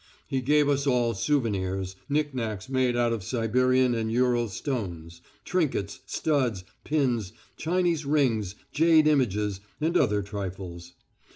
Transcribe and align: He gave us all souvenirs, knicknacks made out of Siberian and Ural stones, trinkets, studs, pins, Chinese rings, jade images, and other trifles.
He 0.27 0.41
gave 0.41 0.67
us 0.67 0.87
all 0.87 1.13
souvenirs, 1.13 1.95
knicknacks 2.09 2.67
made 2.69 2.97
out 2.97 3.13
of 3.13 3.23
Siberian 3.23 3.93
and 3.93 4.11
Ural 4.11 4.49
stones, 4.49 5.21
trinkets, 5.45 5.99
studs, 6.07 6.63
pins, 6.83 7.33
Chinese 7.55 8.03
rings, 8.03 8.55
jade 8.71 9.05
images, 9.05 9.59
and 9.79 9.95
other 9.95 10.23
trifles. 10.23 10.93